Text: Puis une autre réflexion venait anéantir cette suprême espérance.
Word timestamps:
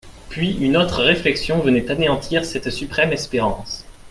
Puis 0.29 0.53
une 0.57 0.77
autre 0.77 1.03
réflexion 1.03 1.59
venait 1.59 1.91
anéantir 1.91 2.43
cette 2.43 2.71
suprême 2.71 3.13
espérance. 3.13 3.85